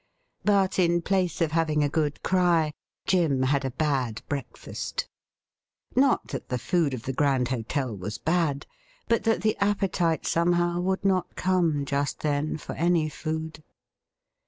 [0.43, 2.73] But in place of having a good cry
[3.05, 5.07] Jim had a bad breakfast.
[5.95, 8.65] Not thai the food of the Grand Hotel was bad,
[9.07, 13.63] but that the appetite somehow would not come just then for any food.